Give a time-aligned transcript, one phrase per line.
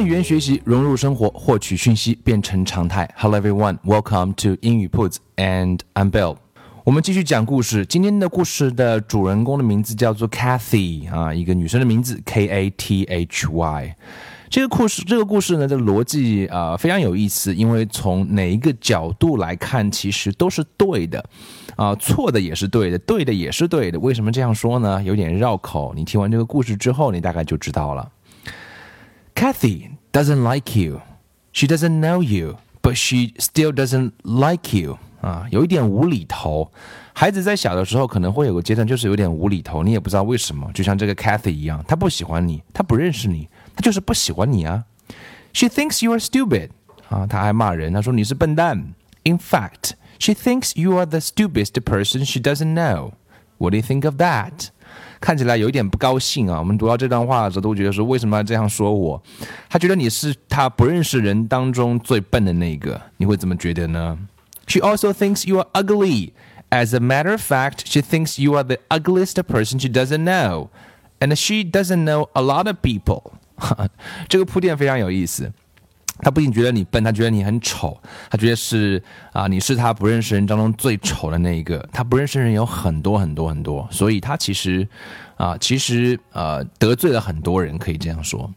[0.00, 3.08] 语言学习融入生活，获取讯息变成常态。
[3.16, 6.36] Hello everyone, welcome to 英语 Puts and I'm Bill。
[6.84, 7.84] 我们继续讲故事。
[7.84, 13.96] 今天的故事的主人公的名字叫做 Kathy 啊，一个女生的名字 K A T H Y。
[14.48, 21.22] 这个故事，这个故事呢的逻辑啊非常有意思，因为从哪一个角度来看，其实都是对的
[21.76, 23.98] 啊，错的也是对的，对的也是对的。
[23.98, 25.02] 为什么这样说呢？
[25.02, 25.92] 有点绕口。
[25.94, 28.08] 你听完这个故事之后，你大概就知道了。
[29.34, 31.01] Kathy doesn't like you.
[31.51, 34.97] She doesn't know you, but she still doesn't like you.
[35.21, 36.69] 啊，有一点无厘头。
[37.13, 40.69] 孩子在小的时候可能会有个阶段，就是有点无厘头，你也不知道为什么。
[40.73, 44.83] 就像这个 Kathy 一样，她不喜欢你，她不认识你，她就是不喜欢你啊。
[45.53, 46.69] She thinks you are stupid.
[47.07, 48.95] 啊，她还骂人，她说你是笨蛋。
[49.23, 53.11] In fact, she thinks you are the stupidest person she doesn't know.
[53.59, 54.69] What do you think of that?
[55.20, 56.58] 看起来有一点不高兴啊！
[56.58, 59.20] 我们读到这段话的时候，都觉得说为什么要这样说我？
[59.68, 64.18] 他觉得你是他不认识人当中最笨的那个，你会怎么觉得呢
[64.66, 66.32] ？She also thinks you are ugly.
[66.70, 70.68] As a matter of fact, she thinks you are the ugliest person she doesn't know,
[71.18, 73.32] and she doesn't know a lot of people.
[74.28, 75.50] 这个铺垫非常有意思。
[76.20, 77.96] 他不仅觉得你笨，他觉得你很丑，
[78.30, 79.02] 他觉得是
[79.32, 81.88] 啊，你是他不认识人当中最丑的那一个。
[81.92, 84.86] 他不认识人有很多很多很多，所以他其实
[85.36, 88.50] 啊，其实呃得罪了很多人，可以这样说。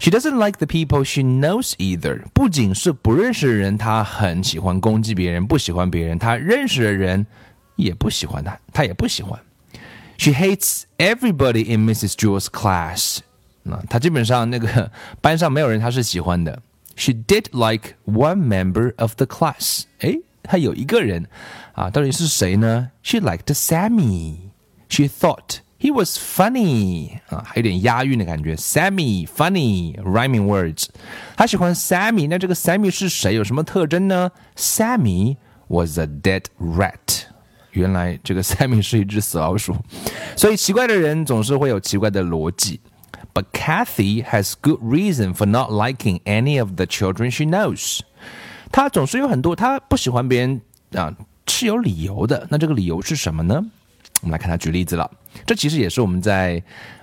[0.00, 2.22] She doesn't like the people she knows either。
[2.32, 6.16] 不仅是不认识的人，他很喜欢攻击别人，不喜欢别人。
[6.16, 7.26] 他认识的人
[7.74, 9.36] 也不喜欢他，他也不喜欢。
[10.16, 12.12] She hates everybody in Mrs.
[12.12, 13.18] Jewel's class。
[13.64, 16.62] 那他基本上那个班上没有人他是喜欢的。
[16.97, 19.83] She did like one member of the class。
[19.99, 21.27] 诶，她有一个人
[21.73, 22.91] 啊，到底是谁呢？
[23.01, 24.51] She liked Sammy.
[24.89, 28.55] She thought he was funny 啊，还有点押韵的感觉。
[28.55, 30.85] Sammy funny rhyming words。
[31.35, 33.33] 她喜欢 Sammy，那这个 Sammy 是谁？
[33.33, 34.31] 有什么特征呢？
[34.55, 37.23] Sammy was a dead rat。
[37.71, 39.75] 原来这个 Sammy 是一只死老鼠。
[40.35, 42.79] 所以奇怪的人总是会有奇怪的逻辑。
[43.34, 48.00] But Kathy has good reason for not liking any of the children she knows.
[48.72, 50.60] 她总是有很多她不喜欢别人
[50.92, 51.14] 啊，
[51.46, 52.46] 是有理由的。
[52.50, 53.64] 那这个理由是什么呢？
[54.20, 55.08] 我们来看她举例子了。
[55.46, 56.60] 这其实也是我们在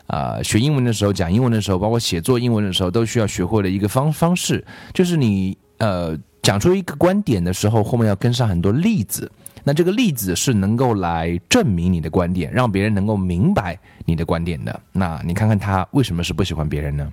[0.08, 9.32] 啊学英文的时候、讲英文的时候，包括写作英文的时候，都需要学会的一个方方式，就是你呃讲出一个观点的时候，后面要跟上很多例子。
[9.64, 13.76] 那这个例子是能够来证明你的观点，让别人能够明白
[14.06, 14.80] 你的观点的。
[14.92, 17.12] 那你看看他为什么是不喜欢别人呢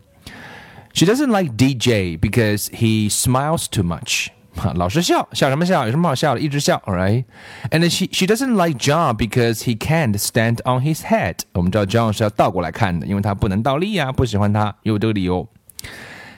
[0.93, 4.27] ？She doesn't like DJ because he smiles too much.
[4.75, 5.87] 老是笑，笑什么笑？
[5.87, 6.41] 有什么好笑的？
[6.41, 7.25] 一直笑，right?
[7.71, 11.37] And she she doesn't like John because he can't stand on his head.
[11.55, 15.49] 我们知道 John 是要倒过来看的，因为他不能倒立啊，不喜欢他，有这个理由。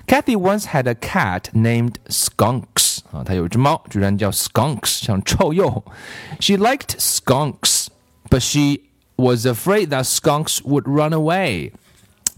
[0.06, 5.82] Kathy once had a cat named Skunks 啊，她有一只猫，居然叫 Skunks，像臭鼬。
[6.40, 7.86] She liked skunks,
[8.28, 8.82] but she
[9.16, 11.72] was afraid that skunks would run away.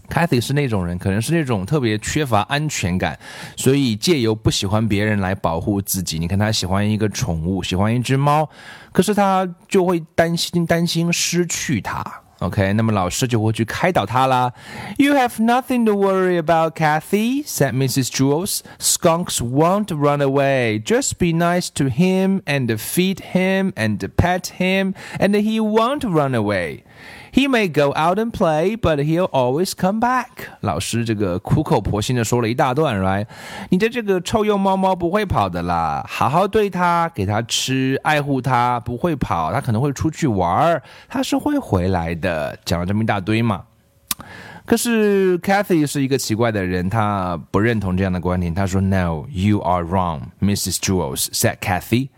[0.09, 3.19] Kathy 是那种人，可能是那种特别缺乏安全感，
[3.57, 6.17] 所以借由不喜欢别人来保护自己。
[6.17, 8.49] 你看，他喜欢一个宠物，喜欢一只猫，
[8.93, 12.01] 可是他就会担心担心失去它。
[12.40, 14.52] OK，那么老师就会去开导他啦。
[14.98, 18.10] You have nothing to worry about, Kathy," said Mrs.
[18.10, 18.62] Jules.
[18.80, 20.82] "Skunks won't run away.
[20.82, 26.34] Just be nice to him and feed him and pet him, and he won't run
[26.34, 26.82] away."
[27.37, 30.47] He may go out and play, but he'll always come back.
[30.61, 33.27] 老师这个苦口婆心的说了一大段，right？
[33.69, 42.57] 你的这个臭鼬猫猫不会跑的啦，好好对它，给它吃，爱护它，不会跑，它可能会出去玩儿，它是会回来的。
[42.65, 43.65] 讲了这么一大堆嘛。
[44.65, 48.51] 可是 Kathy 是一个奇怪的人，她不认同这样的观点。
[48.55, 50.77] 她说：“No, you are wrong, Mrs.
[50.77, 52.09] Jules,” said Kathy.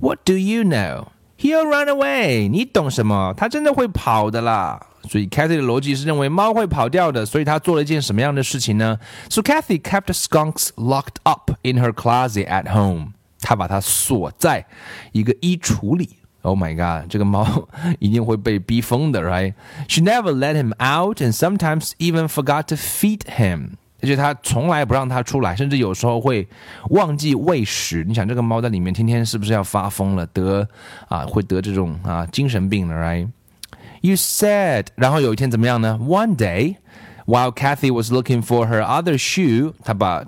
[0.00, 1.08] What do you know?
[1.39, 2.49] He'll run away。
[2.49, 3.33] 你懂什么？
[3.35, 4.87] 他真的会跑的啦。
[5.09, 8.99] 所以 Kathy 的逻辑是认为猫会跑掉的，所以他做了一件什么样的事情呢？
[9.29, 13.13] So Kathy kept skunks locked up in her closet at home。
[13.39, 14.67] 她把它锁在
[15.13, 16.17] 一个衣橱里。
[16.43, 17.67] Oh my god，这个猫
[17.97, 23.77] 一定会被逼疯的，right？She never let him out and sometimes even forgot to feed him。
[24.02, 26.46] 而且他从来不让它出来，甚至有时候会
[26.90, 28.04] 忘记喂食。
[28.04, 30.26] 你想，这个猫在里面天天是不是要发疯了？
[30.26, 30.68] 得
[31.08, 36.76] 啊，会得这种啊精神病了，right？You said，然后有一天怎么样呢？One day,
[37.24, 40.24] while Kathy was looking for her other shoe，她把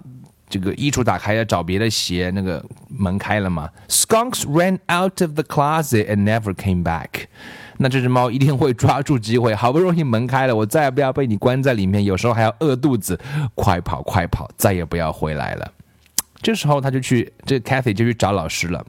[0.48, 7.26] 这个衣橱打开要找别的鞋，那个门开了嘛？Skunks ran out of the closet and never came back。
[7.78, 13.18] 那这只猫一定会抓住机会，好不容易门开了，我再也不要被你关在里面，有时候还要饿肚子，
[13.54, 15.72] 快跑快跑，再也不要回来了。
[16.42, 18.84] 这时候他就去，这 Kathy 就去找老师了。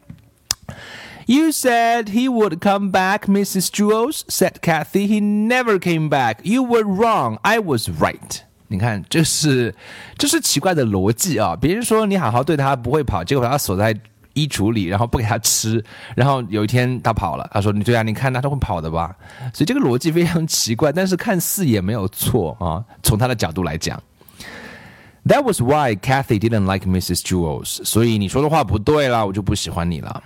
[1.28, 3.68] You said he would come back, Mrs.
[3.68, 5.08] Jules said Kathy.
[5.08, 6.38] He never came back.
[6.44, 7.38] You were wrong.
[7.44, 8.42] I was right.
[8.70, 9.76] 你看，这是
[10.18, 11.56] 这是奇怪的逻辑啊！
[11.56, 13.96] 别人说你好好对他不会跑，结果把他锁在。
[14.34, 15.84] 衣橱里，然后不给他吃，
[16.16, 19.16] 然后有一天他跑了，他说：“你对啊，你看他都会跑的吧？”
[19.54, 22.84] 所以这个逻辑非常奇怪，但是看似也没有错啊。
[23.04, 24.02] 从他的角度来讲
[25.26, 27.22] ，That was why Kathy didn't like Mrs.
[27.22, 27.84] Jules。
[27.84, 30.24] 所以你说的话不对啦，我就不喜欢你了。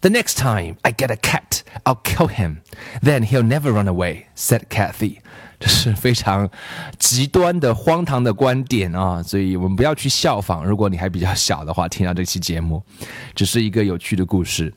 [0.00, 2.58] The next time I get a cat, I'll kill him.
[3.02, 5.18] Then he'll never run away," said Kathy.
[5.58, 6.48] 这是非常
[6.98, 10.64] 极端的荒唐的观点啊，所以我们不要去效仿。
[10.64, 12.82] 如果你还比较小的话，听到这期节目，
[13.34, 14.72] 只是一个有趣的故事。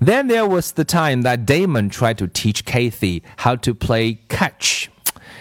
[0.00, 4.86] Then there was the time that Damon tried to teach Kathy how to play catch。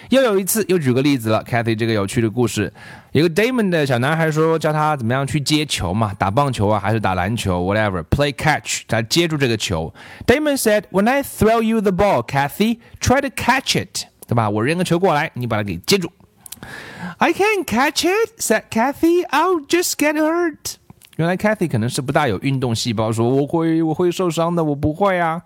[0.10, 2.72] 又有一次，又举个例子了，Kathy 这个有趣的故事，
[3.14, 9.92] 有个 Damon 的小男孩说教他怎么样去接球嘛，打棒球啊，还是打篮球，whatever，play catch，他接住这个球。
[10.28, 14.06] Damon said，When I throw you the ball，Kathy，try to catch it。
[14.33, 14.49] 对吧？
[14.49, 16.11] 我扔个球过来，你把它给接住。
[17.19, 19.27] I can't catch it," said Kathy.
[19.29, 20.77] "I'll just get hurt."
[21.17, 25.43] 原来 Kathy 可能是不大有运动细胞，说我会我会受伤的，我不会啊。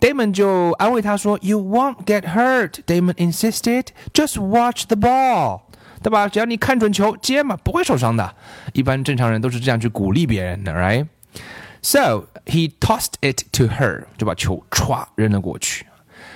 [0.00, 3.86] Damon 就安慰他说：“You won't get hurt." Damon insisted.
[4.12, 5.62] "Just watch the ball."
[6.02, 6.28] 对吧？
[6.28, 8.34] 只要你看准球接嘛，不会受伤的。
[8.72, 11.06] 一般正常人都是这样去鼓励别人的，right?
[11.80, 15.85] So he tossed it to her，就把球歘扔了过去。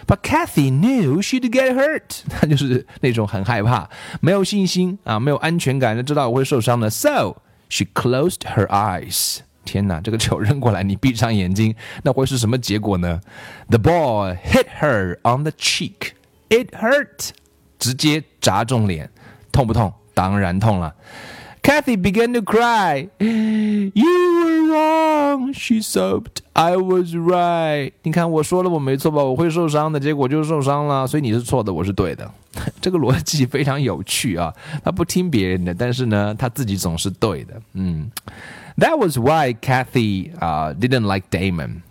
[0.07, 3.89] But Kathy knew she'd get hurt，她就是那种很害怕、
[4.19, 6.89] 没有信心啊、没有安全感，就知道我会受伤的。
[6.89, 7.37] So
[7.69, 9.39] she closed her eyes。
[9.63, 13.21] 天哪，这个球扔过来，你闭上眼睛，那会是什么结果呢
[13.69, 16.13] ？The ball hit her on the cheek.
[16.49, 17.29] It hurt，
[17.77, 19.09] 直接砸中脸，
[19.51, 19.93] 痛不痛？
[20.13, 20.93] 当然痛了。
[21.62, 23.08] Kathy began to cry.
[23.18, 23.92] You
[24.44, 26.42] were wrong, she sobbed.
[26.54, 27.92] I was right.
[28.02, 29.24] 你看我说了我没错吧？
[29.24, 31.06] 我会受伤的，结果就受伤了。
[31.06, 32.30] 所以你是错的，我是对的。
[32.80, 34.54] 这个逻辑非常有趣啊！
[34.84, 37.60] 他不听别人的，但是呢，他自己总是对的。
[37.74, 38.10] 嗯，
[38.78, 41.82] That was why Kathy uh didn't like Damon.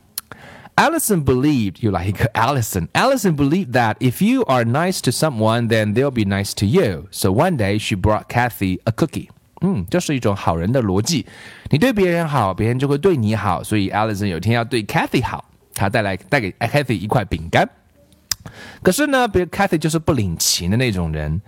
[0.78, 2.88] Allison believed you like Allison.
[2.94, 7.08] Allison believed that if you are nice to someone, then they'll be nice to you.
[7.12, 9.30] So one day she brought Kathy a cookie.
[9.63, 11.27] 嗯，这是一种好人的逻辑。
[11.69, 13.63] 你对别人好，别人就会对你好。
[13.63, 17.69] 所以 Alison 有一天要对 Kathy 好，他带来带给 Kathy 一块饼干。
[18.83, 21.43] 可是呢，别 Kathy 就是不领情的那种人。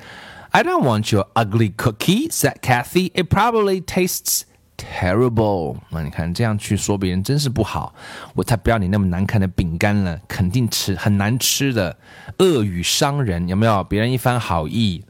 [0.50, 3.10] I don't want your ugly cookie," said Kathy.
[3.14, 4.42] "It probably tastes
[4.76, 7.94] terrible." 那你看这样去说别人真是不好。
[8.34, 11.96] 我才不要你那么难看的饼干了，肯定吃很难吃的，
[12.40, 13.82] 恶语伤人，有没有？
[13.84, 15.02] 别人一番好意。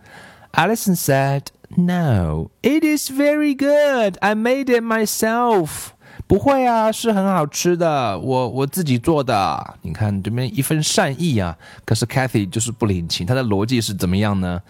[0.53, 1.43] Alison said.
[1.77, 4.19] No, it is very good.
[4.21, 5.95] I made it myself.
[6.27, 9.75] 不会啊，是很好吃的，我我自己做的。
[9.83, 13.27] 你看这边一份善意啊，可是 Kathy 就是不领情。
[13.27, 14.63] 她的逻辑是怎么样呢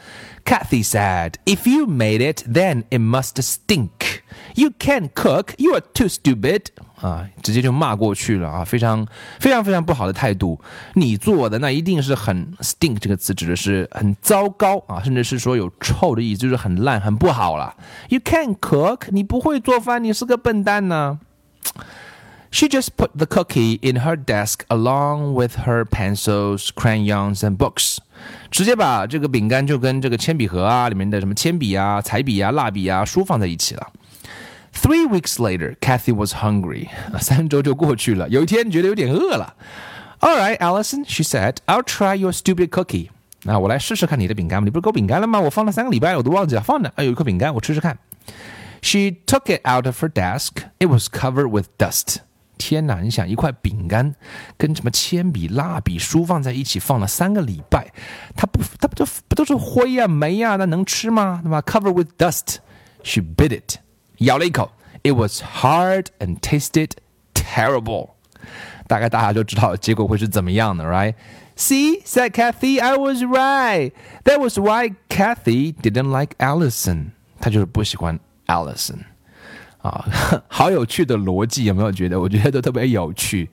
[0.44, 4.22] ？Kathy said, "If you made it, then it must stink."
[4.54, 5.50] You can't cook.
[5.58, 6.66] You are too stupid.
[7.00, 9.06] 啊，直接就骂过去了啊，非常
[9.38, 10.60] 非常非常不好的态度。
[10.94, 17.74] 你做的那一定是很 stink 这个词指的是很糟糕啊，甚至是说有臭的意思，就是很烂、很不好了。
[18.08, 19.08] You can't cook.
[19.10, 21.20] 你不会做饭，你是个笨蛋呢。
[22.49, 27.97] She just put the cookie in her desk along with her pencils, crayons, and books.
[28.49, 33.87] 直接把这个饼干就跟这个铅笔盒啊里面的什么铅笔啊、彩笔啊、蜡笔啊、书放在一起了。
[34.73, 36.87] Three weeks later, Kathy was hungry.
[37.19, 39.55] 三周就过去了，有一天觉得有点饿了。
[40.19, 43.09] All right, Allison, she said, I'll try your stupid cookie.
[43.43, 44.65] 那我来试试看你的饼干吧。
[44.65, 45.39] 你不是给我饼干了吗？
[45.39, 46.91] 我放了三个礼拜了，我都忘记了放的。
[46.95, 47.97] 啊，有一颗饼干，我吃吃看。
[48.81, 50.63] She took it out of her desk.
[50.79, 52.17] It was covered with dust.
[52.57, 53.01] 天哪！
[53.01, 54.15] 你想一块饼干
[54.57, 57.91] 跟什么铅笔、蜡笔、书放在一起放了三个礼拜，
[58.35, 60.55] 它不，它不就不都是灰呀、霉呀？
[60.55, 61.39] 那能吃吗？
[61.43, 61.61] 对吧？
[61.61, 62.57] Covered with dust.
[63.03, 63.77] She bit it.
[64.17, 64.71] 咬了一口，
[65.03, 66.93] It was hard and tasted
[67.35, 68.09] terrible。
[68.87, 71.13] 大概大家就知道结果会是怎么样的，right?
[71.55, 73.91] See, said Kathy, I was right.
[74.23, 77.11] That was why Kathy didn't like Allison.
[77.39, 78.19] 他就是不喜欢
[78.51, 78.99] Allison。
[79.83, 80.03] 啊，
[80.47, 82.19] 好有趣的逻辑，有没有觉得？
[82.19, 83.49] 我觉得都特别有趣。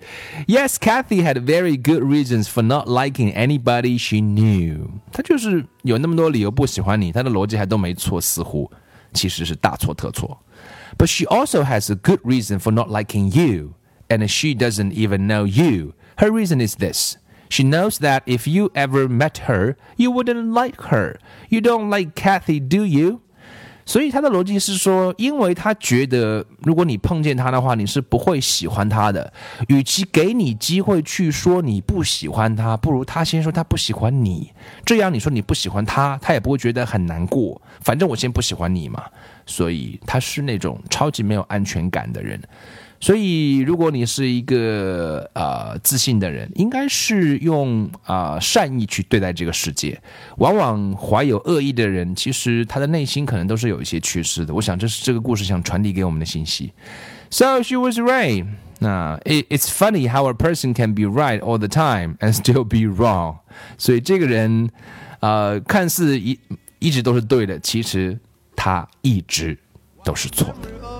[0.48, 4.88] Yes, Kathy had very good reasons for not liking anybody she knew。
[5.12, 8.68] 她就是有那么多理由不喜欢你，她的逻辑还都没错，似乎
[9.12, 10.40] 其实是大错特错。
[10.96, 13.74] But she also has a good reason for not liking you,
[14.08, 15.92] and she doesn't even know you.
[16.16, 17.16] Her reason is this.
[17.50, 21.18] She knows that if you ever met her, you wouldn't like her.
[21.48, 23.20] You don't like Kathy, do you?
[23.89, 29.33] 所以他的逻辑是说，因为他觉得，如果你碰见他的话，你是不会喜欢他的。
[29.67, 34.51] 与其给你机会去说你不喜欢他，不如他先说他不喜欢你。
[34.85, 37.59] 这样你说你不喜欢他，他也不会觉得很难过。
[37.81, 39.03] 反正我先不喜欢你嘛。
[39.47, 42.39] 所以他是那种超级没有安全感的人。
[43.01, 49.99] 所以，如果你是一个呃自信的人，应该是用啊善意去对待这个世界。
[50.37, 54.53] 往往怀有恶意的人，其实他的内心可能都是有一些缺失的。
[54.53, 56.73] 我想，这是这个故事想传递给我们的信息。
[57.29, 58.45] So she was right.
[58.79, 62.87] 那 it's funny how a person can be right all the time and still be
[62.87, 63.37] wrong.
[63.77, 64.69] 所以这个人，
[65.21, 66.37] 呃，看似一
[66.79, 68.19] 一直都是对的，其实
[68.55, 69.57] 他一直
[70.03, 70.98] 都是错的。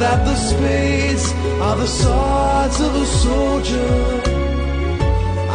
[0.00, 1.30] That the spades
[1.60, 3.92] are the swords of a soldier.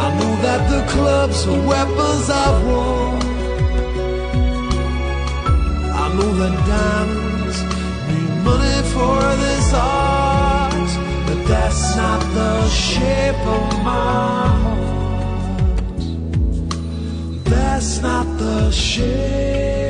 [0.04, 3.18] I know that the clubs are weapons of war.
[6.02, 7.58] I know that diamonds
[8.08, 10.90] need money for this art,
[11.26, 16.02] but that's not the shape of my heart.
[17.50, 19.85] That's not the shape.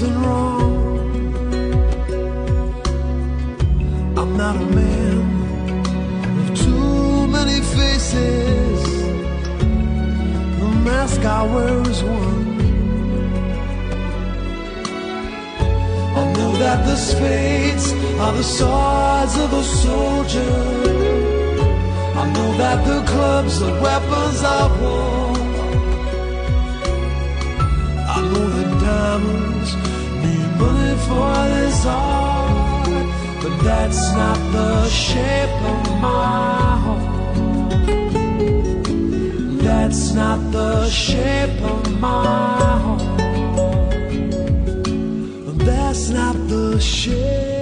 [0.00, 0.62] Something wrong.
[4.16, 5.18] I'm not a man
[6.36, 8.82] with too many faces.
[10.60, 12.48] The mask I wear is one.
[16.20, 17.92] I know that the spades
[18.22, 20.56] are the swords of a soldier.
[22.20, 25.36] I know that the clubs are weapons of war.
[28.16, 29.49] I know that diamonds
[30.22, 32.88] need money for this art,
[33.42, 37.20] but that's not the shape of my heart.
[39.64, 43.18] That's not the shape of my heart.
[45.66, 47.59] That's not the shape.